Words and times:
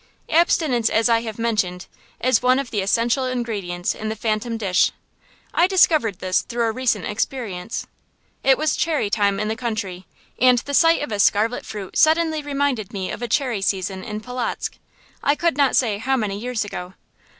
Abstinence, 0.29 0.89
as 0.89 1.09
I 1.09 1.21
have 1.21 1.37
mentioned, 1.37 1.85
is 2.19 2.41
one 2.41 2.57
of 2.57 2.71
the 2.71 2.81
essential 2.81 3.25
ingredients 3.25 3.93
in 3.93 4.09
the 4.09 4.15
phantom 4.15 4.57
dish. 4.57 4.91
I 5.53 5.67
discovered 5.67 6.17
this 6.17 6.41
through 6.41 6.65
a 6.65 6.71
recent 6.71 7.05
experience. 7.05 7.85
It 8.43 8.57
was 8.57 8.75
cherry 8.75 9.11
time 9.11 9.39
in 9.39 9.47
the 9.47 9.55
country, 9.55 10.07
and 10.39 10.57
the 10.57 10.73
sight 10.73 11.03
of 11.03 11.09
the 11.09 11.19
scarlet 11.19 11.67
fruit 11.67 11.99
suddenly 11.99 12.41
reminded 12.41 12.91
me 12.91 13.11
of 13.11 13.21
a 13.21 13.27
cherry 13.27 13.61
season 13.61 14.03
in 14.03 14.21
Polotzk, 14.21 14.79
I 15.21 15.35
could 15.35 15.55
not 15.55 15.75
say 15.75 15.99
how 15.99 16.17
many 16.17 16.39
years 16.39 16.65
ago. 16.65 16.95